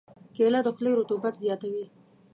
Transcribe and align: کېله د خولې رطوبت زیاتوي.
کېله 0.35 0.59
د 0.65 0.67
خولې 0.75 0.91
رطوبت 0.99 1.33
زیاتوي. 1.43 1.85